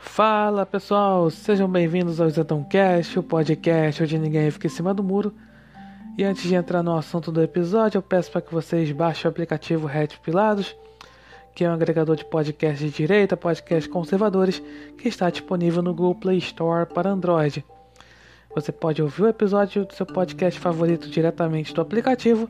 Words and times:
Fala 0.00 0.64
pessoal, 0.64 1.28
sejam 1.28 1.68
bem-vindos 1.68 2.20
ao 2.20 2.30
Cast, 2.70 3.18
o 3.18 3.22
podcast 3.22 4.00
onde 4.04 4.16
ninguém 4.16 4.48
fica 4.48 4.68
em 4.68 4.70
cima 4.70 4.94
do 4.94 5.02
muro. 5.02 5.34
E 6.16 6.22
antes 6.22 6.44
de 6.44 6.54
entrar 6.54 6.84
no 6.84 6.96
assunto 6.96 7.32
do 7.32 7.42
episódio, 7.42 7.98
eu 7.98 8.02
peço 8.02 8.30
para 8.30 8.40
que 8.40 8.54
vocês 8.54 8.92
baixem 8.92 9.26
o 9.26 9.30
aplicativo 9.30 9.88
Red 9.88 10.10
Pilados, 10.22 10.74
que 11.52 11.64
é 11.64 11.68
um 11.68 11.72
agregador 11.72 12.14
de 12.14 12.24
podcasts 12.24 12.78
de 12.78 12.96
direita, 12.96 13.36
podcasts 13.36 13.92
conservadores, 13.92 14.62
que 14.96 15.08
está 15.08 15.28
disponível 15.30 15.82
no 15.82 15.92
Google 15.92 16.14
Play 16.14 16.38
Store 16.38 16.86
para 16.86 17.10
Android. 17.10 17.64
Você 18.54 18.70
pode 18.70 19.02
ouvir 19.02 19.22
o 19.22 19.28
episódio 19.28 19.84
do 19.84 19.94
seu 19.94 20.06
podcast 20.06 20.60
favorito 20.60 21.10
diretamente 21.10 21.74
do 21.74 21.80
aplicativo, 21.80 22.48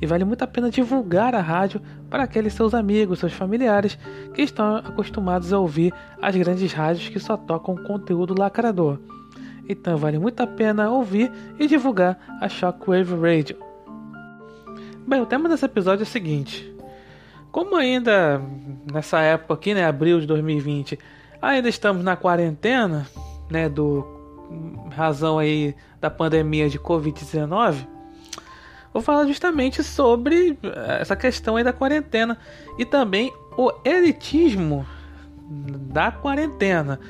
E 0.00 0.06
vale 0.06 0.24
muito 0.24 0.42
a 0.42 0.46
pena 0.46 0.70
divulgar 0.70 1.34
a 1.34 1.40
rádio 1.40 1.80
para 2.10 2.24
aqueles 2.24 2.52
seus 2.52 2.74
amigos, 2.74 3.20
seus 3.20 3.32
familiares 3.32 3.98
que 4.34 4.42
estão 4.42 4.76
acostumados 4.76 5.52
a 5.52 5.58
ouvir 5.58 5.94
as 6.20 6.34
grandes 6.36 6.72
rádios 6.72 7.08
que 7.08 7.20
só 7.20 7.36
tocam 7.36 7.76
conteúdo 7.76 8.38
lacrador. 8.38 8.98
Então 9.68 9.96
vale 9.96 10.18
muito 10.18 10.40
a 10.40 10.46
pena 10.46 10.90
ouvir 10.90 11.32
e 11.58 11.66
divulgar 11.66 12.18
a 12.40 12.48
Shockwave 12.48 13.14
Radio. 13.14 13.56
Bem, 15.06 15.20
o 15.20 15.26
tema 15.26 15.48
desse 15.48 15.64
episódio 15.64 16.02
é 16.02 16.06
o 16.06 16.06
seguinte: 16.06 16.74
como 17.50 17.76
ainda 17.76 18.42
nessa 18.92 19.20
época 19.20 19.54
aqui, 19.54 19.74
né, 19.74 19.84
abril 19.86 20.20
de 20.20 20.26
2020, 20.26 20.98
ainda 21.40 21.68
estamos 21.68 22.02
na 22.04 22.16
quarentena, 22.16 23.06
né, 23.50 23.68
do 23.68 24.06
razão 24.90 25.38
aí 25.38 25.74
da 26.00 26.10
pandemia 26.10 26.68
de 26.68 26.78
Covid-19, 26.78 27.86
vou 28.92 29.02
falar 29.02 29.26
justamente 29.26 29.82
sobre 29.82 30.58
essa 31.00 31.16
questão 31.16 31.56
aí 31.56 31.64
da 31.64 31.72
quarentena 31.72 32.38
e 32.78 32.84
também 32.84 33.32
o 33.56 33.72
elitismo 33.84 34.86
da 35.48 36.10
quarentena. 36.10 37.00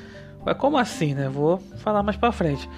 Mas 0.44 0.56
como 0.56 0.76
assim, 0.76 1.14
né? 1.14 1.28
Vou 1.28 1.58
falar 1.78 2.02
mais 2.02 2.16
para 2.16 2.32
frente. 2.32 2.68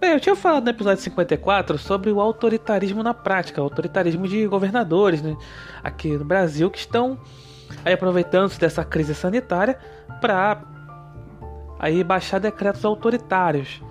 Bem, 0.00 0.12
eu 0.12 0.20
tinha 0.20 0.34
falado 0.34 0.64
no 0.64 0.70
episódio 0.70 1.02
54 1.02 1.78
sobre 1.78 2.10
o 2.10 2.20
autoritarismo 2.20 3.02
na 3.02 3.14
prática, 3.14 3.60
autoritarismo 3.60 4.26
de 4.26 4.46
governadores 4.48 5.22
né, 5.22 5.36
aqui 5.82 6.16
no 6.16 6.24
Brasil 6.24 6.68
que 6.70 6.78
estão 6.78 7.18
aproveitando-se 7.84 8.58
dessa 8.58 8.84
crise 8.84 9.14
sanitária 9.14 9.78
para 10.20 10.71
aí 11.82 12.04
baixar 12.04 12.38
decretos 12.38 12.84
autoritários. 12.84 13.82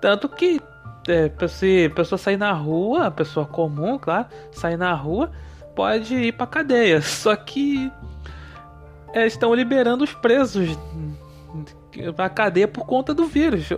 Tanto 0.00 0.28
que 0.28 0.60
é, 1.08 1.30
se 1.46 1.86
a 1.86 1.94
pessoa 1.94 2.18
sair 2.18 2.36
na 2.36 2.52
rua, 2.52 3.10
pessoa 3.12 3.46
comum, 3.46 3.96
claro, 3.96 4.26
sair 4.50 4.76
na 4.76 4.92
rua, 4.92 5.30
pode 5.76 6.16
ir 6.16 6.32
para 6.32 6.48
cadeia. 6.48 7.00
Só 7.02 7.36
que 7.36 7.90
é, 9.12 9.24
estão 9.26 9.54
liberando 9.54 10.02
os 10.02 10.12
presos 10.12 10.76
para 12.16 12.28
cadeia 12.28 12.66
por 12.66 12.84
conta 12.84 13.14
do 13.14 13.24
vírus. 13.24 13.68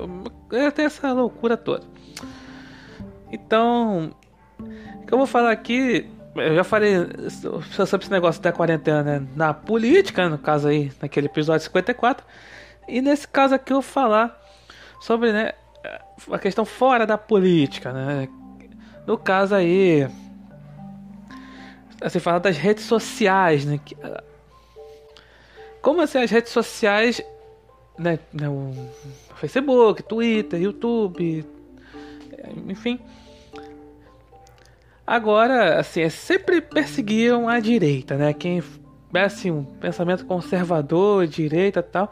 Até 0.67 0.85
essa 0.85 1.13
loucura 1.13 1.57
toda. 1.57 1.85
Então, 3.31 4.11
o 4.59 5.07
que 5.07 5.13
eu 5.13 5.19
vou 5.19 5.27
falar 5.27 5.51
aqui, 5.51 6.09
eu 6.35 6.55
já 6.55 6.65
falei 6.65 6.95
sobre 7.29 8.05
esse 8.05 8.11
negócio 8.11 8.41
da 8.41 8.53
quarentena 8.53 9.03
né? 9.03 9.27
na 9.37 9.53
política, 9.53 10.29
no 10.31 10.39
caso 10.39 10.69
aí, 10.69 10.91
naquele 11.03 11.27
episódio 11.27 11.65
54. 11.65 12.25
E 12.89 13.01
nesse 13.01 13.27
caso 13.27 13.55
aqui 13.55 13.73
eu 13.73 13.77
vou 13.77 13.83
falar 13.83 14.41
sobre 15.01 15.33
né, 15.33 15.53
a 16.31 16.39
questão 16.39 16.65
fora 16.65 17.07
da 17.07 17.19
política, 17.19 17.93
né? 17.93 18.29
No 19.07 19.17
caso 19.17 19.55
aí, 19.55 20.09
assim, 22.01 22.19
falar 22.19 22.39
das 22.39 22.57
redes 22.57 22.85
sociais, 22.85 23.65
né? 23.65 23.81
Como 25.81 26.01
assim 26.01 26.19
as 26.19 26.31
redes 26.31 26.51
sociais, 26.53 27.23
né? 27.99 28.19
né 28.33 28.49
o 28.49 28.73
Facebook, 29.37 30.03
Twitter, 30.03 30.61
YouTube, 30.61 31.45
enfim. 32.69 32.99
Agora, 35.07 35.79
assim, 35.79 36.01
é 36.01 36.09
sempre 36.09 36.61
perseguiam 36.61 37.49
a 37.49 37.61
direita, 37.61 38.17
né? 38.17 38.33
Quem 38.33 38.63
assim, 39.15 39.51
um 39.51 39.65
pensamento 39.65 40.27
conservador, 40.27 41.27
direita 41.27 41.83
tal 41.83 42.11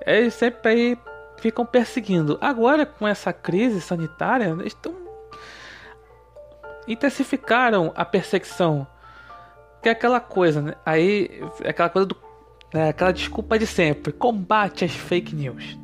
eles 0.00 0.34
sempre 0.34 0.70
aí 0.70 0.98
ficam 1.38 1.64
perseguindo. 1.66 2.38
Agora, 2.40 2.86
com 2.86 3.06
essa 3.06 3.32
crise 3.32 3.80
sanitária, 3.80 4.46
eles 4.46 4.68
estão. 4.68 4.94
intensificaram 6.86 7.92
a 7.94 8.04
perseguição. 8.04 8.86
Que 9.82 9.88
é 9.88 9.92
aquela 9.92 10.20
coisa, 10.20 10.62
né? 10.62 10.74
Aí, 10.84 11.42
é 11.62 11.70
aquela 11.70 11.88
coisa 11.88 12.06
do. 12.06 12.16
Né? 12.72 12.88
Aquela 12.88 13.12
desculpa 13.12 13.58
de 13.58 13.66
sempre: 13.66 14.12
combate 14.12 14.84
as 14.84 14.92
fake 14.92 15.34
news. 15.34 15.78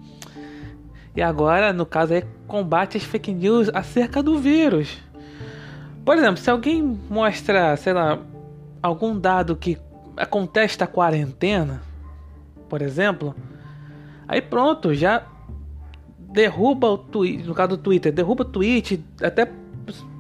E 1.14 1.20
agora, 1.20 1.72
no 1.72 1.84
caso 1.84 2.14
aí, 2.14 2.24
combate 2.46 2.96
as 2.96 3.02
fake 3.02 3.32
news 3.32 3.68
acerca 3.74 4.22
do 4.22 4.38
vírus. 4.38 4.98
Por 6.04 6.16
exemplo, 6.16 6.38
se 6.38 6.50
alguém 6.50 6.82
mostra, 6.82 7.76
sei 7.76 7.92
lá, 7.92 8.18
algum 8.82 9.18
dado 9.18 9.56
que 9.56 9.78
contesta 10.30 10.84
a 10.84 10.88
quarentena, 10.88 11.82
por 12.68 12.80
exemplo, 12.80 13.34
Aí 14.30 14.40
pronto, 14.40 14.94
já 14.94 15.24
derruba 16.16 16.86
o 16.86 16.96
tweet, 16.96 17.42
no 17.48 17.52
caso 17.52 17.70
do 17.70 17.78
Twitter, 17.78 18.12
derruba 18.12 18.42
o 18.42 18.46
tweet, 18.46 19.04
até 19.20 19.50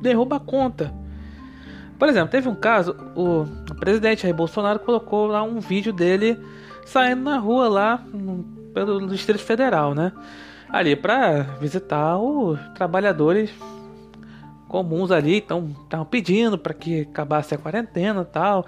derruba 0.02 0.34
a 0.34 0.40
conta. 0.40 0.92
Por 1.96 2.08
exemplo, 2.08 2.28
teve 2.28 2.48
um 2.48 2.54
caso, 2.56 2.96
o 3.14 3.46
presidente 3.76 4.22
Jair 4.22 4.34
Bolsonaro 4.34 4.80
colocou 4.80 5.28
lá 5.28 5.44
um 5.44 5.60
vídeo 5.60 5.92
dele 5.92 6.36
saindo 6.84 7.22
na 7.22 7.38
rua 7.38 7.68
lá 7.68 8.04
pelo 8.74 9.06
Distrito 9.06 9.44
Federal, 9.44 9.94
né? 9.94 10.10
Ali 10.68 10.96
para 10.96 11.42
visitar 11.60 12.18
os 12.18 12.58
trabalhadores 12.74 13.52
comuns 14.66 15.12
ali, 15.12 15.36
então 15.36 15.70
estavam 15.84 16.06
pedindo 16.06 16.58
para 16.58 16.74
que 16.74 17.02
acabasse 17.02 17.54
a 17.54 17.58
quarentena, 17.58 18.24
tal, 18.24 18.66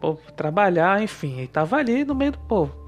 povo 0.00 0.20
trabalhar, 0.34 1.02
enfim, 1.02 1.36
ele 1.36 1.48
tava 1.48 1.76
ali 1.76 2.02
no 2.02 2.14
meio 2.14 2.32
do 2.32 2.38
povo. 2.38 2.83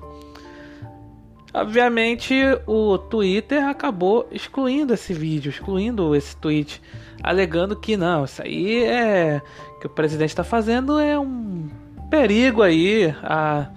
Obviamente, 1.56 2.34
o 2.66 2.98
Twitter 2.98 3.66
acabou 3.66 4.28
excluindo 4.30 4.92
esse 4.92 5.14
vídeo, 5.14 5.48
excluindo 5.48 6.14
esse 6.14 6.36
tweet, 6.36 6.82
alegando 7.22 7.74
que 7.74 7.96
não, 7.96 8.26
isso 8.26 8.42
aí 8.42 8.84
é 8.84 9.40
que 9.80 9.86
o 9.86 9.88
presidente 9.88 10.28
está 10.28 10.44
fazendo 10.44 10.98
é 10.98 11.18
um 11.18 11.66
perigo 12.10 12.60
aí 12.60 13.06
à, 13.22 13.70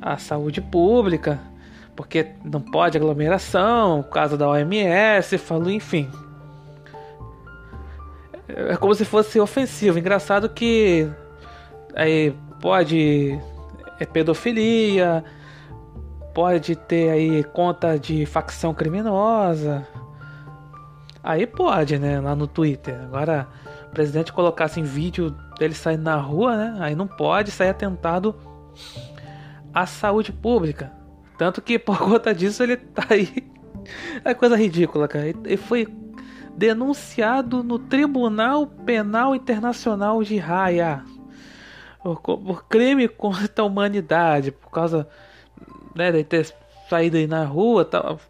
à 0.00 0.16
saúde 0.16 0.62
pública, 0.62 1.38
porque 1.94 2.28
não 2.42 2.62
pode 2.62 2.96
aglomeração, 2.96 4.02
caso 4.02 4.38
da 4.38 4.48
OMS, 4.48 5.36
falou, 5.36 5.70
enfim. 5.70 6.08
É 8.48 8.74
como 8.78 8.94
se 8.94 9.04
fosse 9.04 9.38
ofensivo. 9.38 9.98
Engraçado 9.98 10.48
que 10.48 11.06
aí 11.94 12.34
pode 12.58 13.38
é 14.00 14.06
pedofilia, 14.06 15.22
pode 16.36 16.76
ter 16.76 17.08
aí 17.08 17.42
conta 17.42 17.98
de 17.98 18.26
facção 18.26 18.74
criminosa. 18.74 19.88
Aí 21.24 21.46
pode, 21.46 21.98
né? 21.98 22.20
Lá 22.20 22.36
no 22.36 22.46
Twitter. 22.46 22.94
Agora, 23.04 23.48
o 23.86 23.90
presidente 23.92 24.34
colocasse 24.34 24.78
em 24.78 24.82
vídeo 24.82 25.34
dele 25.58 25.72
saindo 25.72 26.02
na 26.02 26.16
rua, 26.16 26.54
né? 26.54 26.76
Aí 26.78 26.94
não 26.94 27.08
pode 27.08 27.50
sair 27.50 27.70
atentado 27.70 28.36
à 29.72 29.86
saúde 29.86 30.30
pública. 30.30 30.92
Tanto 31.38 31.62
que 31.62 31.78
por 31.78 31.96
conta 32.04 32.34
disso 32.34 32.62
ele 32.62 32.76
tá 32.76 33.06
aí. 33.08 33.50
É 34.22 34.34
coisa 34.34 34.58
ridícula, 34.58 35.08
cara. 35.08 35.28
Ele 35.28 35.56
foi 35.56 35.88
denunciado 36.54 37.64
no 37.64 37.78
Tribunal 37.78 38.66
Penal 38.66 39.34
Internacional 39.34 40.22
de 40.22 40.38
Haia 40.38 41.02
por 42.02 42.66
crime 42.68 43.08
contra 43.08 43.62
a 43.62 43.64
humanidade, 43.64 44.52
por 44.52 44.70
causa 44.70 45.08
né, 45.96 46.12
de 46.12 46.24
ter 46.24 46.54
saído 46.88 47.16
aí 47.16 47.26
na 47.26 47.44
rua, 47.44 47.84
tal, 47.84 48.20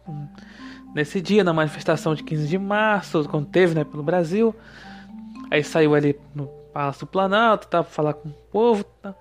nesse 0.93 1.21
dia, 1.21 1.43
na 1.43 1.53
manifestação 1.53 2.15
de 2.15 2.23
15 2.23 2.47
de 2.47 2.57
março, 2.57 3.27
quando 3.29 3.47
teve, 3.47 3.75
né, 3.75 3.83
pelo 3.83 4.03
Brasil. 4.03 4.55
Aí 5.51 5.63
saiu 5.63 5.93
ali 5.95 6.19
no 6.33 6.47
Palácio 6.73 7.05
do 7.05 7.09
Planalto, 7.09 7.67
tá, 7.67 7.83
pra 7.83 7.91
falar 7.91 8.13
com 8.13 8.29
o 8.29 8.33
povo. 8.51 8.83
Tá. 9.01 9.15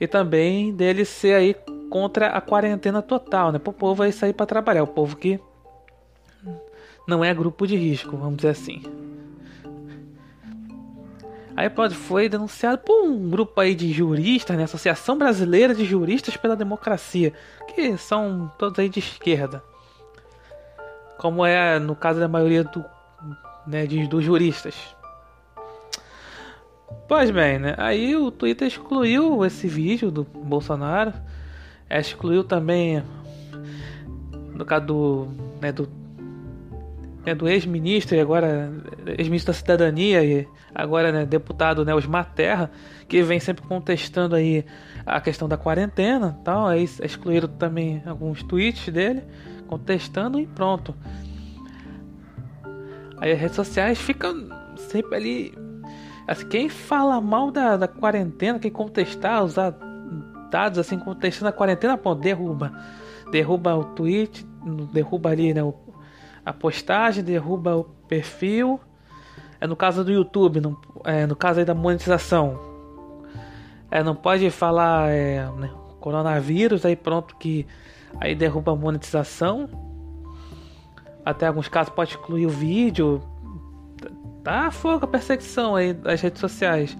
E 0.00 0.06
também 0.06 0.74
dele 0.74 1.04
ser 1.04 1.34
aí 1.34 1.56
contra 1.88 2.28
a 2.28 2.40
quarentena 2.40 3.00
total, 3.00 3.52
né? 3.52 3.58
Pro 3.58 3.72
povo 3.72 4.02
aí 4.02 4.12
sair 4.12 4.32
para 4.32 4.46
trabalhar. 4.46 4.82
O 4.82 4.88
povo 4.88 5.16
que 5.16 5.38
não 7.06 7.24
é 7.24 7.32
grupo 7.32 7.66
de 7.66 7.76
risco, 7.76 8.16
vamos 8.16 8.36
dizer 8.36 8.48
assim. 8.48 8.82
Aí 11.56 11.70
pode 11.70 11.94
foi 11.94 12.28
denunciado 12.28 12.78
por 12.78 13.04
um 13.04 13.30
grupo 13.30 13.60
aí 13.60 13.74
de 13.74 13.92
juristas, 13.92 14.56
né? 14.56 14.64
Associação 14.64 15.16
Brasileira 15.16 15.74
de 15.74 15.84
Juristas 15.84 16.36
pela 16.36 16.56
Democracia, 16.56 17.32
que 17.74 17.96
são 17.96 18.50
todos 18.58 18.78
aí 18.78 18.88
de 18.88 18.98
esquerda. 18.98 19.62
Como 21.18 21.46
é 21.46 21.78
no 21.78 21.94
caso 21.94 22.18
da 22.18 22.26
maioria 22.26 22.64
do, 22.64 22.84
né, 23.66 23.86
de, 23.86 24.06
dos 24.08 24.24
juristas. 24.24 24.74
Pois 27.06 27.30
bem, 27.30 27.58
né? 27.58 27.74
Aí 27.78 28.16
o 28.16 28.30
Twitter 28.30 28.66
excluiu 28.66 29.44
esse 29.44 29.68
vídeo 29.68 30.10
do 30.10 30.24
Bolsonaro. 30.24 31.12
Excluiu 31.88 32.42
também 32.42 33.02
no 34.54 34.64
caso 34.64 34.86
do, 34.86 35.28
né, 35.60 35.70
do 35.70 36.03
né, 37.24 37.34
do 37.34 37.48
ex-ministro 37.48 38.16
e 38.16 38.20
agora 38.20 38.72
ex-ministro 39.18 39.52
da 39.52 39.58
Cidadania 39.58 40.22
e 40.22 40.46
agora 40.74 41.10
né, 41.10 41.24
deputado 41.24 41.84
né, 41.84 41.94
Osmar 41.94 42.32
Terra, 42.34 42.70
que 43.08 43.22
vem 43.22 43.40
sempre 43.40 43.66
contestando 43.66 44.34
aí 44.34 44.64
a 45.06 45.20
questão 45.20 45.48
da 45.48 45.56
quarentena, 45.56 46.38
tal, 46.44 46.66
aí 46.66 46.84
excluíram 46.84 47.48
também 47.48 48.02
alguns 48.06 48.42
tweets 48.42 48.92
dele 48.92 49.22
contestando 49.66 50.38
e 50.38 50.46
pronto. 50.46 50.94
Aí 53.18 53.32
as 53.32 53.38
redes 53.38 53.56
sociais 53.56 53.98
ficam 53.98 54.48
sempre 54.76 55.16
ali. 55.16 55.54
Assim, 56.26 56.46
quem 56.48 56.68
fala 56.68 57.20
mal 57.20 57.50
da, 57.50 57.76
da 57.76 57.88
quarentena, 57.88 58.58
quem 58.58 58.70
contestar, 58.70 59.44
usar 59.44 59.74
dados 60.50 60.78
assim, 60.78 60.98
contestando 60.98 61.48
a 61.48 61.52
quarentena, 61.52 61.96
pô, 61.96 62.14
derruba. 62.14 62.72
Derruba 63.30 63.74
o 63.74 63.84
tweet, 63.84 64.46
derruba 64.92 65.30
ali 65.30 65.52
né, 65.52 65.62
o 65.62 65.72
a 66.44 66.52
postagem, 66.52 67.24
derruba 67.24 67.76
o 67.76 67.84
perfil. 67.84 68.80
É 69.60 69.66
no 69.66 69.76
caso 69.76 70.04
do 70.04 70.12
YouTube, 70.12 70.60
no, 70.60 70.78
é, 71.04 71.26
no 71.26 71.34
caso 71.34 71.60
aí 71.60 71.64
da 71.64 71.74
monetização. 71.74 72.58
É, 73.90 74.02
não 74.02 74.14
pode 74.14 74.50
falar 74.50 75.10
é, 75.10 75.46
né, 75.56 75.70
coronavírus, 76.00 76.84
aí 76.84 76.96
pronto 76.96 77.36
que 77.36 77.66
aí 78.20 78.34
derruba 78.34 78.72
a 78.72 78.76
monetização. 78.76 79.68
Até 81.24 81.46
alguns 81.46 81.68
casos 81.68 81.94
pode 81.94 82.10
excluir 82.10 82.46
o 82.46 82.50
vídeo. 82.50 83.22
Tá 84.42 84.70
fogo 84.70 85.04
a 85.04 85.08
perseguição 85.08 85.74
aí 85.74 85.94
das 85.94 86.20
redes 86.20 86.40
sociais 86.40 86.96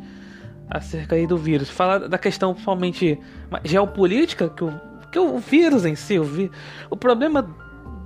acerca 0.70 1.16
aí 1.16 1.26
do 1.26 1.36
vírus. 1.36 1.68
Falar 1.68 2.08
da 2.08 2.16
questão 2.16 2.52
principalmente 2.52 3.20
geopolítica, 3.64 4.48
que 4.48 4.64
o, 4.64 4.80
que 5.12 5.18
o 5.18 5.38
vírus 5.38 5.84
em 5.84 5.94
si, 5.94 6.18
o, 6.18 6.24
vi, 6.24 6.50
o 6.88 6.96
problema 6.96 7.42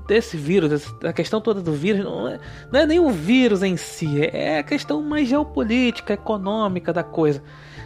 desse 0.09 0.39
vírus, 0.39 0.93
a 1.05 1.13
questão 1.13 1.39
toda 1.39 1.61
do 1.61 1.73
vírus, 1.73 2.03
não 2.03 2.27
é, 2.27 2.41
não 2.73 2.81
é 2.81 2.87
nem 2.87 2.99
o 2.99 3.11
vírus 3.11 3.63
em 3.63 3.77
si, 3.77 4.25
é 4.25 4.59
a 4.59 4.63
questão 4.63 5.03
mais 5.03 5.29
geopolítica, 5.29 6.15
econômica 6.15 6.93
da 6.93 7.05
coisa. 7.05 7.43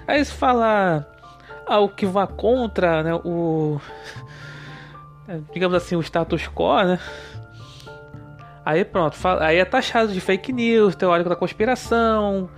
Aí 0.06 0.24
se 0.24 0.32
falar 0.32 1.06
algo 1.66 1.92
que 1.94 2.06
vá 2.06 2.26
contra 2.26 3.02
né, 3.02 3.14
o. 3.14 3.80
digamos 5.52 5.76
assim, 5.76 5.96
o 5.96 6.00
status 6.00 6.48
quo, 6.48 6.82
né? 6.84 7.00
Aí 8.64 8.84
pronto, 8.84 9.16
aí 9.40 9.56
é 9.58 9.64
taxado 9.64 10.12
de 10.12 10.20
fake 10.20 10.52
news, 10.52 10.94
teórico 10.94 11.28
da 11.28 11.34
conspiração, 11.34 12.48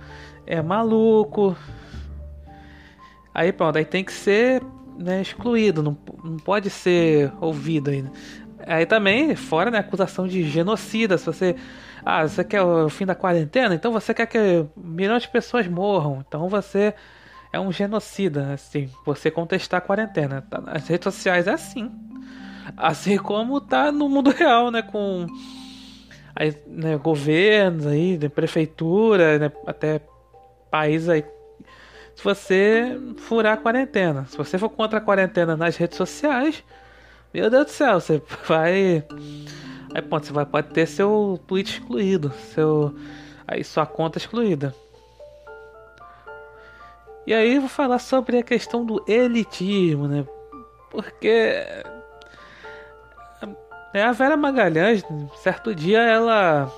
é 0.45 0.61
maluco. 0.61 1.57
Aí 3.33 3.51
pronto, 3.51 3.77
aí 3.77 3.85
tem 3.85 4.03
que 4.03 4.13
ser 4.13 4.61
né, 4.95 5.21
excluído, 5.21 5.81
não, 5.81 5.97
não 6.23 6.37
pode 6.37 6.69
ser 6.69 7.33
ouvido 7.41 7.89
ainda. 7.89 8.11
Aí 8.65 8.85
também, 8.85 9.35
fora 9.35 9.69
né, 9.71 9.79
acusação 9.79 10.27
de 10.27 10.43
genocida, 10.43 11.17
se 11.17 11.25
você. 11.25 11.55
Ah, 12.03 12.27
você 12.27 12.43
quer 12.43 12.61
o 12.61 12.89
fim 12.89 13.05
da 13.05 13.15
quarentena? 13.15 13.73
Então 13.73 13.91
você 13.91 14.13
quer 14.13 14.27
que 14.27 14.65
milhões 14.75 15.23
de 15.23 15.29
pessoas 15.29 15.67
morram. 15.67 16.23
Então 16.27 16.47
você 16.47 16.93
é 17.51 17.59
um 17.59 17.71
genocida, 17.71 18.53
assim, 18.53 18.89
você 19.05 19.31
contestar 19.31 19.79
a 19.79 19.81
quarentena. 19.81 20.41
Tá 20.41 20.61
redes 20.87 21.03
sociais 21.03 21.47
é 21.47 21.53
assim. 21.53 21.91
Assim 22.77 23.17
como 23.17 23.61
tá 23.61 23.91
no 23.91 24.09
mundo 24.09 24.29
real, 24.29 24.69
né? 24.71 24.81
Com 24.81 25.25
aí, 26.35 26.53
né, 26.67 26.97
governos 26.97 27.87
aí, 27.87 28.17
né, 28.17 28.27
prefeitura, 28.27 29.39
né, 29.39 29.51
até 29.65 30.01
países 30.69 31.07
aí. 31.07 31.23
Se 32.15 32.23
você 32.23 32.99
furar 33.17 33.53
a 33.53 33.57
quarentena, 33.57 34.25
se 34.25 34.37
você 34.37 34.57
for 34.57 34.69
contra 34.69 34.99
a 34.99 35.01
quarentena 35.01 35.55
nas 35.55 35.77
redes 35.77 35.97
sociais, 35.97 36.63
meu 37.35 37.49
Deus 37.49 37.65
do 37.65 37.71
céu, 37.71 37.99
você 37.99 38.21
vai. 38.47 39.03
Aí 39.93 40.01
ponto, 40.01 40.25
você 40.25 40.31
vai, 40.31 40.45
pode 40.45 40.69
ter 40.69 40.87
seu 40.87 41.37
tweet 41.45 41.73
excluído, 41.73 42.31
seu. 42.53 42.95
Aí 43.45 43.61
sua 43.61 43.85
conta 43.85 44.17
excluída. 44.17 44.73
E 47.27 47.33
aí 47.33 47.59
vou 47.59 47.67
falar 47.67 47.99
sobre 47.99 48.37
a 48.37 48.43
questão 48.43 48.85
do 48.85 49.03
elitismo, 49.05 50.07
né? 50.07 50.25
Porque 50.89 51.61
é 53.93 54.01
a 54.01 54.11
Vera 54.13 54.37
Magalhães, 54.37 55.03
certo 55.43 55.75
dia 55.75 55.99
ela 55.99 56.71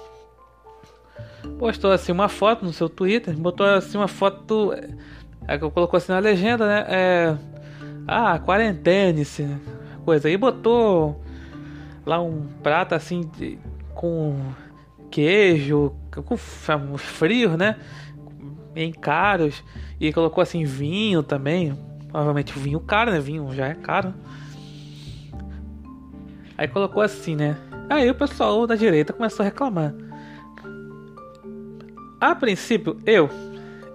postou 1.59 1.91
assim 1.91 2.11
uma 2.11 2.29
foto 2.29 2.65
no 2.65 2.73
seu 2.73 2.89
Twitter, 2.89 3.37
botou 3.37 3.65
assim 3.67 3.97
uma 3.97 4.07
foto, 4.07 4.73
é, 5.47 5.57
colocou 5.59 5.97
assim 5.97 6.11
na 6.11 6.19
legenda, 6.19 6.65
né? 6.65 6.85
É, 6.89 7.37
ah, 8.07 8.39
quarentene-se, 8.39 9.47
coisa. 10.07 10.29
E 10.29 10.37
botou 10.37 11.21
lá 12.05 12.21
um 12.21 12.47
prato 12.63 12.95
assim 12.95 13.29
de, 13.37 13.59
com 13.93 14.39
queijo, 15.11 15.93
com 16.25 16.37
frio, 16.97 17.57
né? 17.57 17.75
Bem 18.73 18.93
caros. 18.93 19.61
E 19.99 20.13
colocou 20.13 20.41
assim 20.41 20.63
vinho 20.63 21.21
também. 21.21 21.77
Provavelmente 22.09 22.57
vinho 22.57 22.79
caro, 22.79 23.11
né? 23.11 23.19
Vinho 23.19 23.53
já 23.53 23.67
é 23.67 23.73
caro. 23.73 24.13
Aí 26.57 26.69
colocou 26.69 27.03
assim, 27.03 27.35
né? 27.35 27.57
Aí 27.89 28.09
o 28.09 28.15
pessoal 28.15 28.65
da 28.65 28.77
direita 28.77 29.11
começou 29.11 29.43
a 29.43 29.45
reclamar. 29.45 29.93
A 32.21 32.33
princípio, 32.33 32.97
eu 33.05 33.29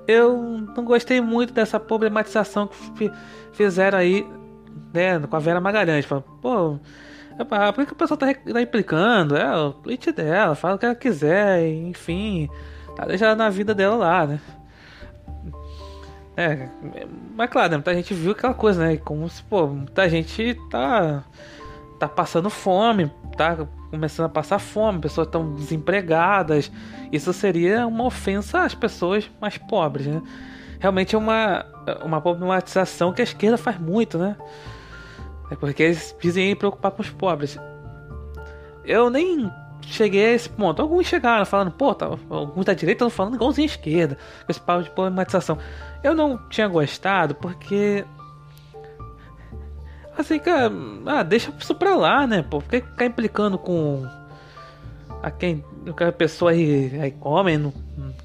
eu 0.06 0.36
não 0.76 0.84
gostei 0.84 1.22
muito 1.22 1.54
dessa 1.54 1.80
problematização 1.80 2.68
que 2.98 3.10
fizeram 3.52 3.98
aí 3.98 4.26
né, 4.92 5.18
com 5.20 5.36
a 5.36 5.38
Vera 5.38 5.60
Magalhães. 5.60 6.04
Fala, 6.04 6.22
pô, 6.40 6.78
por 7.74 7.86
que 7.86 7.92
o 7.92 7.96
pessoal 7.96 8.18
tá, 8.18 8.26
tá 8.34 8.62
implicando? 8.62 9.36
É 9.36 9.56
o 9.56 9.72
tweet 9.72 10.12
dela, 10.12 10.54
fala 10.54 10.74
o 10.74 10.78
que 10.78 10.86
ela 10.86 10.94
quiser, 10.94 11.66
enfim, 11.66 12.48
tá 12.94 13.04
deixando 13.04 13.38
na 13.38 13.50
vida 13.50 13.74
dela 13.74 13.96
lá, 13.96 14.26
né? 14.26 14.40
É, 16.36 16.66
mas 17.36 17.50
claro, 17.50 17.70
né, 17.70 17.76
muita 17.76 17.94
gente 17.94 18.14
viu 18.14 18.32
aquela 18.32 18.54
coisa, 18.54 18.86
né? 18.86 18.96
Como 18.96 19.28
se, 19.28 19.42
pô, 19.42 19.66
muita 19.66 20.08
gente 20.08 20.56
tá, 20.70 21.24
tá 21.98 22.08
passando 22.08 22.48
fome, 22.48 23.10
tá 23.36 23.66
começando 23.90 24.26
a 24.26 24.30
passar 24.30 24.58
fome, 24.58 25.00
pessoas 25.00 25.26
estão 25.26 25.54
desempregadas. 25.54 26.72
Isso 27.10 27.32
seria 27.34 27.86
uma 27.86 28.04
ofensa 28.04 28.62
às 28.62 28.74
pessoas 28.74 29.30
mais 29.40 29.58
pobres, 29.58 30.06
né? 30.06 30.22
Realmente 30.82 31.14
é 31.14 31.18
uma, 31.18 31.64
uma 32.02 32.20
problematização 32.20 33.12
que 33.12 33.20
a 33.20 33.24
esquerda 33.24 33.56
faz 33.56 33.78
muito, 33.78 34.18
né? 34.18 34.36
É 35.48 35.54
porque 35.54 35.80
eles 35.80 36.12
dizem 36.20 36.56
preocupar 36.56 36.90
com 36.90 37.00
os 37.00 37.08
pobres. 37.08 37.56
Eu 38.84 39.08
nem 39.08 39.48
cheguei 39.86 40.26
a 40.26 40.32
esse 40.32 40.48
ponto. 40.48 40.82
Alguns 40.82 41.06
chegaram 41.06 41.46
falando, 41.46 41.70
pô, 41.70 41.94
tá, 41.94 42.06
alguns 42.28 42.64
da 42.64 42.74
direita 42.74 43.04
estão 43.04 43.10
falando 43.10 43.36
igualzinho 43.36 43.68
a 43.68 43.70
esquerda, 43.70 44.18
com 44.44 44.50
esse 44.50 44.60
papo 44.60 44.82
de 44.82 44.90
problematização. 44.90 45.56
Eu 46.02 46.16
não 46.16 46.36
tinha 46.48 46.66
gostado 46.66 47.36
porque. 47.36 48.04
Assim, 50.18 50.40
cara, 50.40 50.68
ah, 51.06 51.22
deixa 51.22 51.52
isso 51.60 51.76
pra 51.76 51.94
lá, 51.94 52.26
né? 52.26 52.42
Pô, 52.42 52.60
por 52.60 52.68
que 52.68 52.80
ficar 52.80 53.06
implicando 53.06 53.56
com. 53.56 54.04
A 55.22 55.30
quem. 55.30 55.64
A 56.08 56.10
pessoa 56.10 56.50
aí, 56.50 56.98
aí 57.00 57.12
come 57.12 57.56
no, 57.56 57.72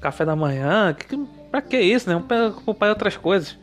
café 0.00 0.24
da 0.24 0.34
manhã? 0.34 0.92
Que, 0.92 1.37
pra 1.50 1.62
que 1.62 1.78
isso, 1.78 2.08
né? 2.08 2.22
Vamos 2.28 2.58
ocupar 2.58 2.88
outras 2.90 3.16
coisas. 3.16 3.58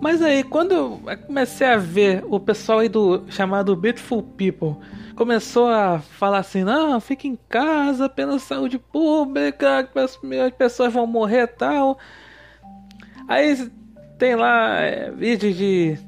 Mas 0.00 0.20
aí, 0.20 0.42
quando 0.42 0.72
eu 0.72 1.00
comecei 1.26 1.66
a 1.66 1.76
ver 1.76 2.24
o 2.28 2.38
pessoal 2.38 2.80
aí 2.80 2.88
do 2.88 3.24
chamado 3.30 3.74
Beautiful 3.74 4.22
People 4.22 4.76
começou 5.14 5.68
a 5.68 5.98
falar 5.98 6.38
assim: 6.38 6.64
não, 6.64 7.00
fique 7.00 7.28
em 7.28 7.38
casa 7.48 8.08
pela 8.08 8.38
saúde 8.38 8.78
pública, 8.78 9.88
as 10.44 10.54
pessoas 10.56 10.92
vão 10.92 11.06
morrer 11.06 11.46
tal. 11.46 11.98
Aí 13.28 13.70
tem 14.18 14.34
lá 14.34 14.80
é, 14.80 15.10
vídeo 15.10 15.52
de 15.52 15.98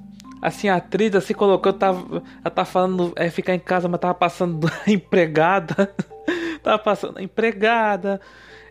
assim, 0.42 0.68
a 0.68 0.76
atriz 0.76 1.14
assim 1.14 1.34
colocou, 1.34 1.72
tava, 1.72 2.22
ela 2.44 2.50
tá 2.50 2.64
falando 2.64 3.12
é, 3.16 3.30
ficar 3.30 3.54
em 3.54 3.58
casa, 3.58 3.88
mas 3.88 4.00
tava 4.00 4.14
passando 4.14 4.70
empregada. 4.86 5.92
tava 6.62 6.78
passando 6.78 7.20
empregada. 7.20 8.20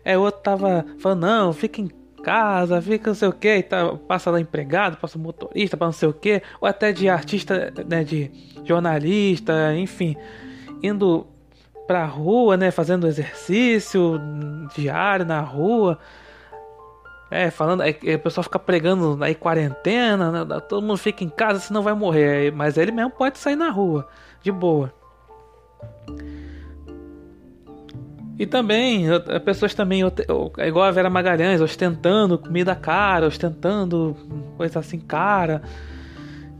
É, 0.06 0.16
outro 0.16 0.40
tava 0.40 0.86
falando, 1.00 1.22
não, 1.22 1.52
fica 1.52 1.80
em 1.80 1.90
casa, 2.22 2.80
fica 2.80 3.10
não 3.10 3.14
sei 3.16 3.26
o 3.26 3.32
que, 3.32 3.60
tá, 3.64 3.92
passa 4.06 4.30
lá 4.30 4.40
empregado, 4.40 4.98
passa 4.98 5.18
motorista, 5.18 5.76
para 5.76 5.88
não 5.88 5.92
sei 5.92 6.08
o 6.08 6.12
que, 6.12 6.40
ou 6.60 6.68
até 6.68 6.92
de 6.92 7.08
artista, 7.08 7.74
né, 7.84 8.04
de 8.04 8.30
jornalista, 8.64 9.74
enfim, 9.74 10.16
indo 10.80 11.26
pra 11.88 12.04
rua, 12.04 12.56
né, 12.56 12.70
fazendo 12.70 13.08
exercício 13.08 14.20
diário 14.76 15.26
na 15.26 15.40
rua. 15.40 15.98
É, 17.28 17.50
falando, 17.50 17.80
aí, 17.80 17.98
o 18.14 18.18
pessoal 18.20 18.44
fica 18.44 18.60
pregando 18.60 19.18
aí 19.24 19.34
quarentena, 19.34 20.44
né, 20.44 20.60
todo 20.68 20.86
mundo 20.86 20.98
fica 20.98 21.24
em 21.24 21.28
casa, 21.28 21.58
senão 21.58 21.82
vai 21.82 21.94
morrer. 21.94 22.52
Mas 22.52 22.76
ele 22.76 22.92
mesmo 22.92 23.10
pode 23.10 23.38
sair 23.38 23.56
na 23.56 23.70
rua, 23.70 24.08
de 24.40 24.52
boa. 24.52 24.92
E 28.38 28.44
também, 28.44 29.06
pessoas 29.44 29.74
também, 29.74 30.02
é 30.58 30.68
igual 30.68 30.84
a 30.84 30.90
Vera 30.90 31.08
Magalhães, 31.08 31.60
ostentando 31.60 32.38
comida 32.38 32.74
cara, 32.74 33.26
ostentando 33.26 34.14
coisa 34.56 34.80
assim 34.80 34.98
cara. 34.98 35.62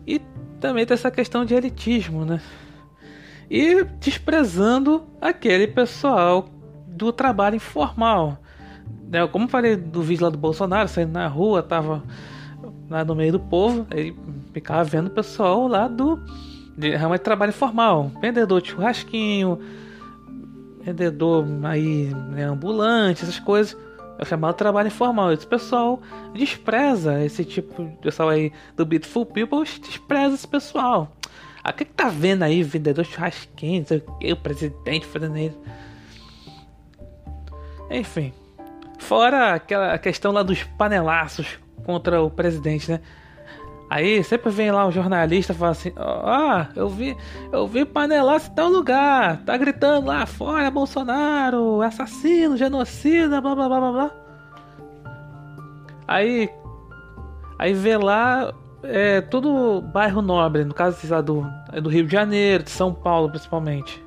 E 0.06 0.20
também 0.58 0.86
tem 0.86 0.94
essa 0.94 1.10
questão 1.10 1.44
de 1.44 1.54
elitismo, 1.54 2.24
né? 2.24 2.40
E 3.50 3.84
desprezando 4.00 5.04
aquele 5.20 5.66
pessoal 5.66 6.48
do 6.86 7.12
trabalho 7.12 7.56
informal. 7.56 8.38
Né? 9.08 9.26
Como 9.26 9.46
falei 9.46 9.76
do 9.76 10.02
vídeo 10.02 10.24
lá 10.24 10.30
do 10.30 10.38
Bolsonaro, 10.38 10.88
saindo 10.88 11.12
na 11.12 11.28
rua, 11.28 11.62
tava 11.62 12.02
lá 12.88 13.04
no 13.04 13.14
meio 13.14 13.32
do 13.32 13.40
povo, 13.40 13.86
ele 13.90 14.16
ficava 14.52 14.82
vendo 14.82 15.08
o 15.08 15.10
pessoal 15.10 15.68
lá 15.68 15.86
do 15.88 16.18
realmente 16.78 17.20
trabalho 17.20 17.50
informal, 17.50 18.10
vendedor 18.20 18.62
de 18.62 18.70
churrasquinho, 18.70 19.58
vendedor 20.86 21.44
aí, 21.64 22.14
né, 22.30 22.44
ambulante, 22.44 23.24
essas 23.24 23.40
coisas. 23.40 23.76
É 24.18 24.24
chamado 24.24 24.54
trabalho 24.54 24.86
informal. 24.86 25.32
Esse 25.32 25.46
pessoal 25.46 26.00
despreza 26.32 27.22
esse 27.22 27.44
tipo 27.44 27.84
de 27.84 27.96
pessoal 27.96 28.30
aí 28.30 28.50
do 28.74 28.86
Beautiful 28.86 29.26
People, 29.26 29.64
despreza 29.80 30.34
esse 30.34 30.48
pessoal. 30.48 31.12
Ah, 31.62 31.70
o 31.70 31.72
que, 31.74 31.84
que 31.84 31.92
tá 31.92 32.08
vendo 32.08 32.44
aí, 32.44 32.62
vendedor 32.62 33.04
de 33.04 33.10
churrasquinho, 33.10 33.80
não 33.80 33.86
sei 33.86 33.98
o 33.98 34.18
que, 34.18 34.32
o 34.32 34.36
presidente 34.36 35.04
fazendo 35.04 35.36
isso. 35.36 35.58
Enfim. 37.90 38.32
Fora 38.98 39.54
aquela 39.54 39.98
questão 39.98 40.32
lá 40.32 40.42
dos 40.42 40.62
panelaços 40.62 41.58
contra 41.84 42.22
o 42.22 42.30
presidente, 42.30 42.90
né? 42.90 43.00
Aí 43.88 44.22
sempre 44.24 44.50
vem 44.50 44.70
lá 44.70 44.86
um 44.86 44.90
jornalista 44.90 45.52
e 45.52 45.56
fala 45.56 45.70
assim: 45.70 45.92
Ah, 45.96 46.68
eu 46.74 46.88
vi, 46.88 47.16
eu 47.52 47.66
vi 47.68 47.84
panelaço 47.84 48.50
em 48.50 48.54
tal 48.54 48.68
lugar, 48.68 49.38
tá 49.44 49.56
gritando 49.56 50.08
lá 50.08 50.26
fora 50.26 50.70
Bolsonaro, 50.70 51.80
assassino, 51.82 52.56
genocida, 52.56 53.40
blá 53.40 53.54
blá 53.54 53.68
blá 53.68 53.80
blá 53.80 53.92
blá. 53.92 54.10
Aí, 56.08 56.50
aí 57.58 57.72
vê 57.74 57.96
lá, 57.96 58.52
é 58.82 59.20
tudo 59.20 59.80
bairro 59.80 60.20
nobre, 60.20 60.64
no 60.64 60.74
caso 60.74 60.98
lá 61.12 61.20
do, 61.20 61.46
é 61.72 61.80
do 61.80 61.88
Rio 61.88 62.06
de 62.06 62.12
Janeiro, 62.12 62.64
de 62.64 62.70
São 62.70 62.92
Paulo 62.92 63.30
principalmente. 63.30 64.04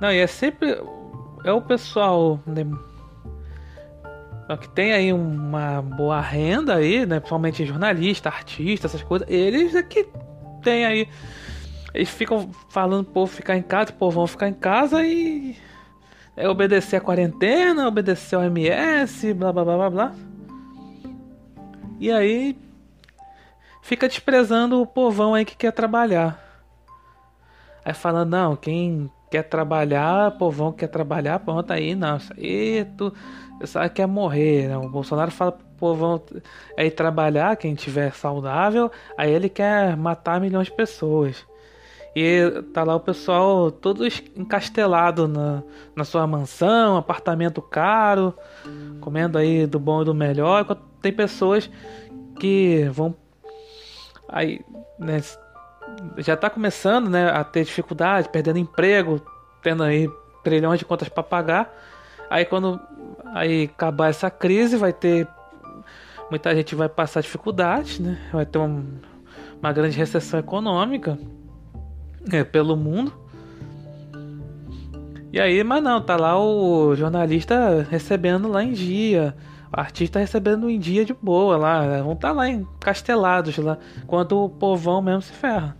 Não, 0.00 0.10
e 0.10 0.18
é 0.18 0.26
sempre. 0.26 0.82
É 1.44 1.52
o 1.52 1.60
pessoal. 1.60 2.40
Né, 2.46 2.64
que 4.56 4.68
tem 4.68 4.92
aí 4.92 5.12
uma 5.12 5.82
boa 5.82 6.20
renda 6.20 6.76
aí, 6.76 7.06
né? 7.06 7.20
Principalmente 7.20 7.64
jornalista, 7.64 8.28
artista, 8.28 8.86
essas 8.86 9.02
coisas. 9.02 9.28
Eles 9.30 9.74
é 9.74 9.82
que 9.82 10.06
tem 10.62 10.84
aí. 10.84 11.08
Eles 11.92 12.08
ficam 12.08 12.50
falando 12.68 13.04
pro 13.04 13.14
povo 13.14 13.32
ficar 13.32 13.56
em 13.56 13.62
casa, 13.62 13.94
o 13.98 14.10
vão 14.10 14.26
ficar 14.26 14.48
em 14.48 14.54
casa 14.54 15.04
e. 15.04 15.56
É 16.36 16.48
obedecer 16.48 16.96
a 16.96 17.00
quarentena, 17.00 17.86
obedecer 17.86 18.36
ao 18.36 18.44
MS, 18.44 19.34
blá 19.34 19.52
blá 19.52 19.64
blá 19.64 19.76
blá 19.76 19.90
blá. 19.90 20.14
E 21.98 22.10
aí. 22.10 22.56
Fica 23.82 24.08
desprezando 24.08 24.80
o 24.80 24.86
povão 24.86 25.34
aí 25.34 25.44
que 25.44 25.56
quer 25.56 25.72
trabalhar. 25.72 26.38
Aí 27.84 27.94
fala, 27.94 28.24
não, 28.24 28.54
quem 28.54 29.10
quer 29.30 29.44
trabalhar, 29.44 30.32
povão 30.32 30.72
quer 30.72 30.88
trabalhar, 30.88 31.38
pronto 31.40 31.72
aí, 31.72 31.94
não, 31.94 32.18
aí 32.36 32.84
tu 32.96 33.12
sabe 33.64 33.90
quer 33.90 34.06
morrer, 34.06 34.68
né? 34.68 34.76
O 34.76 34.88
Bolsonaro 34.88 35.30
fala 35.30 35.52
pro 35.52 35.66
povão 35.78 36.22
é 36.76 36.86
ir 36.86 36.90
trabalhar, 36.90 37.56
quem 37.56 37.74
tiver 37.74 38.12
saudável, 38.12 38.90
aí 39.16 39.30
ele 39.32 39.48
quer 39.48 39.96
matar 39.96 40.40
milhões 40.40 40.66
de 40.66 40.74
pessoas. 40.74 41.46
E 42.14 42.62
tá 42.74 42.82
lá 42.82 42.96
o 42.96 43.00
pessoal 43.00 43.70
todo 43.70 44.04
encastelado 44.36 45.28
na, 45.28 45.62
na 45.94 46.04
sua 46.04 46.26
mansão, 46.26 46.96
apartamento 46.96 47.62
caro, 47.62 48.34
comendo 49.00 49.38
aí 49.38 49.64
do 49.64 49.78
bom 49.78 50.02
e 50.02 50.04
do 50.04 50.14
melhor. 50.14 50.64
Tem 51.00 51.12
pessoas 51.12 51.70
que 52.40 52.88
vão 52.92 53.14
aí, 54.28 54.60
né, 54.98 55.20
já 56.18 56.34
está 56.34 56.50
começando 56.50 57.08
né, 57.08 57.30
a 57.30 57.44
ter 57.44 57.64
dificuldade, 57.64 58.28
perdendo 58.28 58.58
emprego, 58.58 59.20
tendo 59.62 59.82
aí 59.82 60.08
trilhões 60.42 60.78
de 60.78 60.84
contas 60.84 61.08
para 61.08 61.22
pagar. 61.22 61.72
Aí 62.28 62.44
quando 62.44 62.80
aí 63.34 63.64
acabar 63.64 64.08
essa 64.08 64.30
crise, 64.30 64.76
vai 64.76 64.92
ter 64.92 65.26
muita 66.30 66.54
gente 66.54 66.74
vai 66.74 66.88
passar 66.88 67.20
dificuldades, 67.20 67.98
né? 67.98 68.18
Vai 68.32 68.46
ter 68.46 68.58
um, 68.58 68.84
uma 69.60 69.72
grande 69.72 69.96
recessão 69.96 70.38
econômica 70.38 71.18
é, 72.30 72.44
pelo 72.44 72.76
mundo. 72.76 73.12
E 75.32 75.40
aí, 75.40 75.62
mas 75.62 75.82
não, 75.82 76.00
tá 76.00 76.16
lá 76.16 76.38
o 76.40 76.94
jornalista 76.96 77.86
recebendo 77.88 78.48
lá 78.48 78.64
em 78.64 78.72
dia, 78.72 79.34
o 79.72 79.80
artista 79.80 80.18
recebendo 80.18 80.68
em 80.68 80.78
dia 80.78 81.04
de 81.04 81.14
boa 81.14 81.56
lá, 81.56 82.02
vão 82.02 82.14
estar 82.14 82.28
tá 82.28 82.34
lá 82.34 82.48
encastelados 82.48 83.56
lá, 83.58 83.78
enquanto 84.02 84.44
o 84.44 84.48
povão 84.48 85.00
mesmo 85.00 85.22
se 85.22 85.32
ferra 85.32 85.79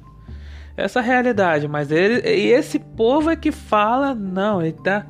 essa 0.80 1.00
realidade, 1.00 1.68
mas 1.68 1.90
ele 1.90 2.20
e 2.28 2.52
esse 2.52 2.78
povo 2.78 3.30
é 3.30 3.36
que 3.36 3.52
fala, 3.52 4.14
não, 4.14 4.62
ele 4.62 4.72
tá 4.72 5.06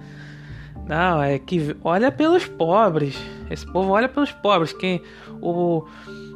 não, 0.86 1.22
é 1.22 1.38
que 1.38 1.76
olha 1.84 2.10
pelos 2.10 2.46
pobres. 2.46 3.16
Esse 3.48 3.64
povo 3.64 3.90
olha 3.90 4.08
pelos 4.08 4.32
pobres, 4.32 4.72
quem 4.72 5.00
o 5.40 5.84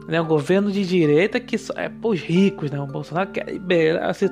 né, 0.07 0.21
o 0.21 0.25
governo 0.25 0.71
de 0.71 0.85
direita 0.85 1.41
que 1.41 1.57
só 1.57 1.73
é 1.76 1.88
pros 1.88 2.21
ricos, 2.21 2.71
né? 2.71 2.79
O 2.81 2.87
Bolsonaro 2.87 3.31
quer 3.31 3.49
liberar 3.49 4.11
esse 4.11 4.31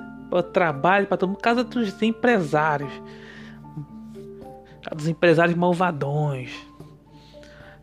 trabalho 0.52 1.06
para 1.06 1.16
todo 1.16 1.30
mundo, 1.30 1.40
casa 1.40 1.64
dos 1.64 2.00
empresários. 2.02 2.92
Dos 4.94 5.08
empresários 5.08 5.56
malvadões. 5.56 6.52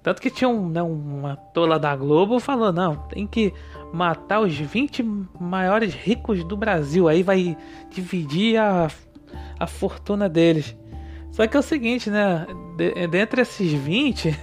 Tanto 0.01 0.22
que 0.22 0.29
tinha 0.29 0.48
um, 0.48 0.70
né, 0.70 0.82
uma 0.82 1.36
tola 1.36 1.77
da 1.77 1.96
Globo 1.96 2.39
falou, 2.39 2.72
não, 2.72 2.96
tem 2.96 3.27
que 3.27 3.53
matar 3.91 4.39
os 4.39 4.56
20 4.56 5.03
maiores 5.39 5.94
ricos 5.94 6.44
do 6.44 6.56
Brasil. 6.56 7.08
Aí 7.08 7.22
vai 7.22 7.58
dividir 7.89 8.58
a, 8.58 8.89
a 9.60 9.68
fortuna 9.68 10.29
deles. 10.29 10.75
Só 11.32 11.46
que 11.46 11.56
é 11.56 11.60
o 11.60 11.63
seguinte, 11.63 12.10
né? 12.10 12.48
De, 12.77 13.08
dentre 13.08 13.41
esses 13.41 13.72
20, 13.72 14.38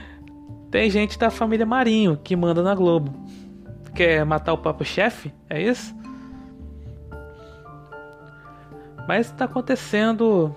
tem 0.70 0.88
gente 0.90 1.18
da 1.18 1.30
família 1.30 1.66
Marinho 1.66 2.16
que 2.16 2.34
manda 2.34 2.62
na 2.62 2.74
Globo. 2.74 3.14
Quer 3.94 4.24
matar 4.24 4.54
o 4.54 4.58
próprio 4.58 4.86
chefe? 4.86 5.32
É 5.48 5.62
isso? 5.62 5.94
Mas 9.06 9.26
está 9.26 9.44
acontecendo 9.44 10.54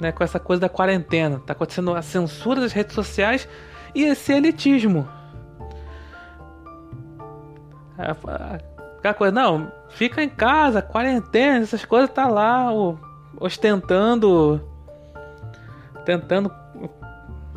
né, 0.00 0.12
com 0.12 0.22
essa 0.22 0.38
coisa 0.38 0.60
da 0.60 0.68
quarentena. 0.68 1.36
Está 1.36 1.54
acontecendo 1.54 1.94
a 1.94 2.02
censura 2.02 2.60
das 2.60 2.72
redes 2.72 2.94
sociais 2.94 3.48
e 3.96 4.04
esse 4.04 4.30
elitismo. 4.30 5.08
Aquela 7.96 9.14
coisa, 9.14 9.32
não, 9.32 9.72
fica 9.88 10.22
em 10.22 10.28
casa, 10.28 10.82
quarentena, 10.82 11.62
essas 11.62 11.82
coisas, 11.82 12.10
tá 12.10 12.28
lá 12.28 12.68
ostentando, 13.40 14.60
tentando 16.04 16.52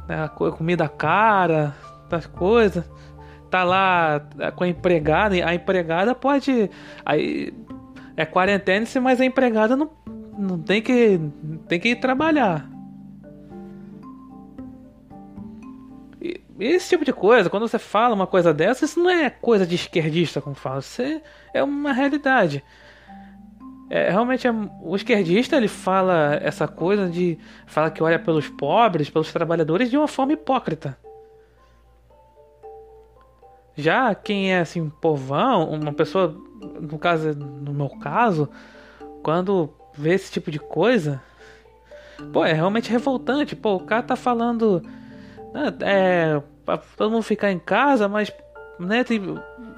né, 0.07 0.29
comida 0.57 0.87
cara, 0.87 1.75
essas 2.07 2.25
coisas. 2.25 2.89
Tá 3.49 3.63
lá 3.65 4.21
com 4.55 4.63
a 4.63 4.67
empregada, 4.69 5.35
a 5.45 5.53
empregada 5.53 6.15
pode. 6.15 6.71
Aí 7.05 7.53
é 8.15 8.25
quarentena, 8.25 8.85
mas 9.01 9.19
a 9.19 9.25
empregada 9.25 9.75
não, 9.75 9.89
não 10.37 10.57
tem 10.57 10.81
que, 10.81 11.19
tem 11.67 11.79
que 11.81 11.89
ir 11.89 11.95
trabalhar. 11.97 12.78
Esse 16.59 16.89
tipo 16.89 17.05
de 17.05 17.13
coisa, 17.13 17.49
quando 17.49 17.67
você 17.67 17.79
fala 17.79 18.13
uma 18.13 18.27
coisa 18.27 18.53
dessa, 18.53 18.85
isso 18.85 18.99
não 18.99 19.09
é 19.09 19.29
coisa 19.29 19.65
de 19.65 19.75
esquerdista, 19.75 20.41
como 20.41 20.55
fala. 20.55 20.79
Isso 20.79 21.01
é 21.53 21.63
uma 21.63 21.93
realidade. 21.93 22.63
É, 23.89 24.09
realmente 24.11 24.47
é, 24.47 24.51
o 24.81 24.95
esquerdista 24.95 25.55
ele 25.55 25.67
fala 25.67 26.37
essa 26.43 26.67
coisa 26.67 27.09
de 27.09 27.39
fala 27.65 27.89
que 27.89 28.03
olha 28.03 28.19
pelos 28.19 28.47
pobres, 28.47 29.09
pelos 29.09 29.31
trabalhadores 29.31 29.89
de 29.89 29.97
uma 29.97 30.07
forma 30.07 30.33
hipócrita. 30.33 30.97
Já 33.75 34.13
quem 34.13 34.53
é 34.53 34.59
assim 34.59 34.89
povão, 34.89 35.69
uma 35.69 35.93
pessoa, 35.93 36.35
no 36.81 36.99
caso, 36.99 37.33
no 37.33 37.73
meu 37.73 37.89
caso, 37.89 38.49
quando 39.23 39.73
vê 39.93 40.13
esse 40.13 40.29
tipo 40.31 40.51
de 40.51 40.59
coisa, 40.59 41.21
Pô, 42.33 42.45
é 42.45 42.53
realmente 42.53 42.91
revoltante. 42.91 43.55
Pô, 43.55 43.75
o 43.75 43.79
cara 43.79 44.03
tá 44.03 44.15
falando. 44.15 44.83
Né, 45.53 45.73
é. 45.81 46.41
Pra 46.65 46.77
todo 46.77 47.11
mundo 47.11 47.23
ficar 47.23 47.51
em 47.51 47.59
casa, 47.59 48.07
mas. 48.07 48.31
Né, 48.79 49.03
tem, 49.03 49.19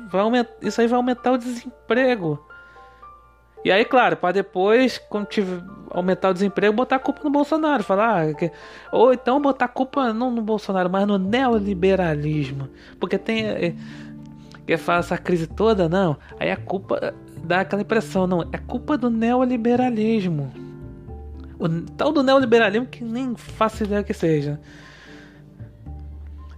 vai 0.10 0.22
aumentar, 0.22 0.54
isso 0.62 0.80
aí 0.80 0.88
vai 0.88 0.98
aumentar 0.98 1.32
o 1.32 1.38
desemprego. 1.38 2.40
E 3.64 3.72
aí, 3.72 3.86
claro, 3.86 4.18
para 4.18 4.34
depois, 4.34 4.98
quando 4.98 5.28
tiver, 5.28 5.64
aumentar 5.92 6.30
o 6.30 6.34
desemprego, 6.34 6.74
botar 6.74 6.96
a 6.96 7.00
culpa 7.00 7.22
no 7.24 7.30
Bolsonaro. 7.30 7.84
Falar, 7.84 8.30
ah, 8.30 8.34
que, 8.34 8.52
ou 8.92 9.14
então 9.14 9.42
botar 9.42 9.66
a 9.66 9.68
culpa 9.68 10.12
não 10.14 10.32
no 10.32 10.42
Bolsonaro, 10.42 10.90
mas 10.90 11.08
no 11.08 11.18
neoliberalismo. 11.18 12.70
Porque 13.00 13.18
tem. 13.18 13.46
É, 13.46 13.76
que 14.66 14.78
fala 14.78 15.00
essa 15.00 15.18
crise 15.18 15.48
toda, 15.48 15.90
não. 15.90 16.18
Aí 16.40 16.50
a 16.50 16.58
culpa 16.58 17.14
dá 17.44 17.62
aquela 17.62 17.82
impressão, 17.82 18.26
não. 18.26 18.42
É 18.52 18.58
culpa 18.58 18.98
do 18.98 19.10
neoliberalismo. 19.10 20.52
O 21.60 21.70
tal 21.96 22.12
do 22.12 22.24
neoliberalismo 22.24 22.88
que 22.88 23.04
nem 23.04 23.36
faço 23.36 23.84
ideia 23.84 24.04
que 24.04 24.14
seja. 24.14 24.60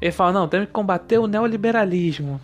Ele 0.03 0.11
fala, 0.11 0.33
não, 0.33 0.49
temos 0.49 0.67
que 0.67 0.73
combater 0.73 1.17
o 1.17 1.27
neoliberalismo. 1.27 2.37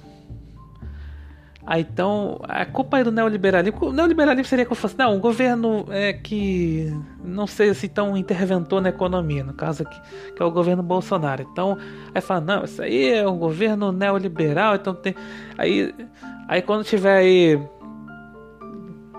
Aí 1.67 1.81
então, 1.81 2.39
a 2.43 2.65
culpa 2.65 2.99
é 2.99 3.03
do 3.03 3.11
neoliberalismo. 3.11 3.77
O 3.81 3.91
neoliberalismo 3.91 4.47
seria 4.47 4.65
que 4.65 4.73
fosse, 4.73 4.97
não, 4.97 5.15
um 5.15 5.19
governo 5.19 5.85
é, 5.89 6.13
que 6.13 6.89
não 7.21 7.45
seja 7.45 7.73
assim 7.73 7.89
tão 7.89 8.15
interventor 8.15 8.81
na 8.81 8.87
economia, 8.87 9.43
no 9.43 9.53
caso 9.53 9.83
aqui, 9.83 10.01
que 10.33 10.41
é 10.41 10.45
o 10.45 10.49
governo 10.49 10.81
Bolsonaro. 10.81 11.45
Então, 11.51 11.77
aí 12.15 12.21
fala, 12.21 12.39
não, 12.39 12.63
isso 12.63 12.81
aí 12.81 13.09
é 13.09 13.27
um 13.27 13.37
governo 13.37 13.91
neoliberal, 13.91 14.75
então 14.75 14.95
tem. 14.95 15.13
Aí, 15.57 15.93
aí 16.47 16.61
quando 16.61 16.85
tiver 16.85 17.17
aí. 17.17 17.61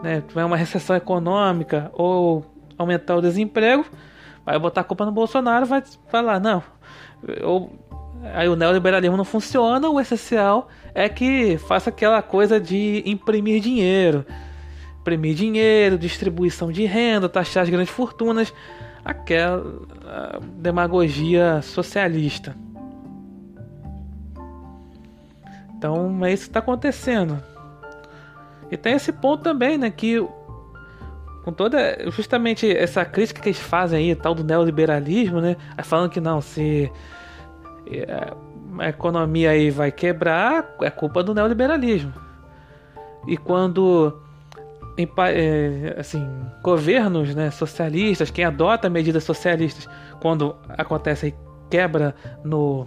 Né, 0.03 0.23
tiver 0.27 0.47
uma 0.47 0.57
recessão 0.57 0.97
econômica 0.97 1.91
ou 1.93 2.43
aumentar 2.79 3.17
o 3.17 3.21
desemprego, 3.21 3.85
vai 4.47 4.59
botar 4.59 4.81
a 4.81 4.85
culpa 4.85 5.05
no 5.05 5.13
Bolsonaro, 5.13 5.67
vai 5.67 5.83
falar, 6.09 6.41
não. 6.41 6.63
Ou, 7.45 7.90
aí 8.35 8.49
o 8.49 8.57
neoliberalismo 8.57 9.17
não 9.17 9.25
funciona, 9.25 9.89
o 9.89 10.01
essencial 10.01 10.69
é 10.95 11.09
que 11.09 11.59
faça 11.59 11.91
aquela 11.91 12.21
coisa 12.23 12.61
de 12.61 13.03
imprimir 13.07 13.61
dinheiro. 13.61 14.25
Imprimir 15.01 15.35
dinheiro, 15.35 15.99
distribuição 15.99 16.71
de 16.71 16.85
renda, 16.85 17.29
taxar 17.29 17.63
as 17.63 17.71
grandes 17.71 17.93
fortunas, 17.93 18.53
aquela 19.05 19.65
demagogia 20.57 21.63
socialista. 21.63 22.55
Então 25.77 26.25
é 26.25 26.33
isso 26.33 26.45
que 26.45 26.51
está 26.51 26.61
acontecendo. 26.61 27.43
E 28.71 28.77
tem 28.77 28.93
esse 28.95 29.13
ponto 29.13 29.43
também, 29.43 29.79
né? 29.79 29.91
Que 29.91 30.21
com 31.43 31.53
toda 31.53 32.11
justamente 32.11 32.71
essa 32.71 33.03
crítica 33.05 33.41
que 33.41 33.49
eles 33.49 33.59
fazem 33.59 34.11
aí, 34.11 34.15
tal 34.15 34.35
do 34.35 34.45
neoliberalismo, 34.45 35.41
né? 35.41 35.57
Falando 35.83 36.11
que 36.11 36.21
não, 36.21 36.43
se 36.43 36.93
a 38.79 38.89
economia 38.89 39.51
aí 39.51 39.71
vai 39.71 39.91
quebrar, 39.91 40.77
é 40.83 40.91
culpa 40.91 41.23
do 41.23 41.35
neoliberalismo. 41.35 42.13
E 43.27 43.37
quando 43.37 44.21
é, 45.29 45.97
assim, 45.99 46.27
governos 46.63 47.35
né, 47.35 47.51
socialistas, 47.51 48.31
quem 48.31 48.45
adota 48.45 48.89
medidas 48.89 49.25
socialistas, 49.25 49.89
quando 50.21 50.57
acontece 50.69 51.35
quebra 51.71 52.15
no, 52.45 52.87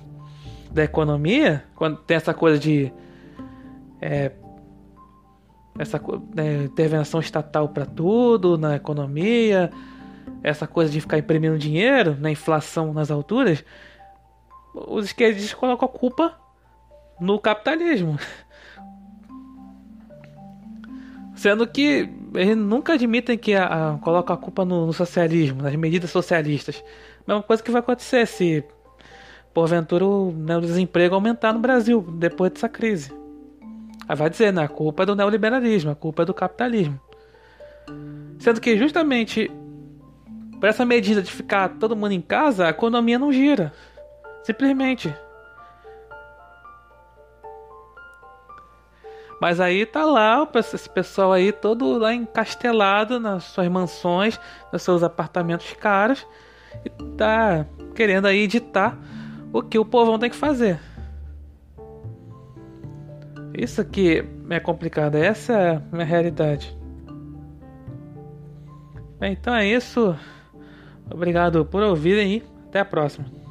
da 0.71 0.83
economia, 0.83 1.63
quando 1.75 1.97
tem 1.97 2.17
essa 2.17 2.33
coisa 2.33 2.59
de 2.59 2.91
é, 4.01 4.31
essa 5.79 5.99
né, 6.35 6.65
intervenção 6.65 7.19
estatal 7.19 7.69
para 7.69 7.85
tudo 7.85 8.57
na 8.57 8.75
economia, 8.75 9.71
essa 10.43 10.67
coisa 10.67 10.91
de 10.91 11.01
ficar 11.01 11.17
imprimindo 11.17 11.57
dinheiro, 11.57 12.11
na 12.11 12.23
né, 12.23 12.31
inflação 12.31 12.93
nas 12.93 13.09
alturas, 13.09 13.63
os 14.73 15.05
esquerdistas 15.05 15.53
colocam 15.53 15.87
a 15.87 15.91
culpa 15.91 16.37
no 17.19 17.39
capitalismo. 17.39 18.17
Sendo 21.35 21.67
que 21.67 22.09
eles 22.33 22.55
nunca 22.55 22.93
admitem 22.93 23.37
que 23.37 23.53
a, 23.53 23.93
a, 23.93 23.97
colocam 23.97 24.35
a 24.35 24.39
culpa 24.39 24.63
no, 24.65 24.87
no, 24.87 24.93
socialismo, 24.93 25.61
nas 25.61 25.75
medidas 25.75 26.09
socialistas. 26.09 26.83
Mesma 27.27 27.43
coisa 27.43 27.61
que 27.61 27.71
vai 27.71 27.79
acontecer 27.79 28.25
se, 28.25 28.63
porventura, 29.53 30.05
o, 30.05 30.31
né, 30.31 30.57
o 30.57 30.61
desemprego 30.61 31.15
aumentar 31.15 31.53
no 31.53 31.59
Brasil 31.59 32.01
depois 32.01 32.51
dessa 32.51 32.69
crise. 32.69 33.11
Aí 34.07 34.15
vai 34.15 34.29
dizer, 34.29 34.51
né, 34.53 34.63
a 34.63 34.67
culpa 34.67 35.03
é 35.03 35.05
do 35.05 35.15
neoliberalismo, 35.15 35.91
a 35.91 35.95
culpa 35.95 36.23
é 36.23 36.25
do 36.25 36.33
capitalismo. 36.33 36.99
Sendo 38.39 38.59
que 38.59 38.77
justamente 38.77 39.51
por 40.59 40.69
essa 40.69 40.85
medida 40.85 41.21
de 41.21 41.29
ficar 41.29 41.67
todo 41.77 41.93
mundo 41.93 42.13
em 42.13 42.21
casa, 42.21 42.67
a 42.67 42.69
economia 42.69 43.19
não 43.19 43.33
gira. 43.33 43.73
Simplesmente. 44.43 45.15
Mas 49.41 49.59
aí 49.59 49.85
tá 49.85 50.05
lá, 50.05 50.47
esse 50.55 50.89
pessoal 50.89 51.33
aí 51.33 51.51
todo 51.51 51.97
lá 51.97 52.13
encastelado 52.13 53.19
nas 53.19 53.43
suas 53.43 53.67
mansões, 53.67 54.39
nos 54.71 54.81
seus 54.81 55.03
apartamentos 55.03 55.73
caros, 55.73 56.25
e 56.85 56.89
tá 57.17 57.65
querendo 57.93 58.25
aí 58.25 58.39
editar 58.39 58.97
o 59.51 59.61
que 59.61 59.77
o 59.77 59.83
povão 59.83 60.17
tem 60.17 60.29
que 60.29 60.35
fazer. 60.35 60.79
Isso 63.53 63.81
aqui 63.81 64.23
é 64.49 64.59
complicado, 64.59 65.15
essa 65.15 65.53
é 65.53 65.75
a 65.75 65.81
minha 65.91 66.05
realidade. 66.05 66.75
Bem, 69.19 69.33
então 69.33 69.53
é 69.53 69.67
isso. 69.67 70.15
Obrigado 71.11 71.65
por 71.65 71.83
ouvirem 71.83 72.37
e 72.37 72.43
até 72.67 72.79
a 72.79 72.85
próxima. 72.85 73.42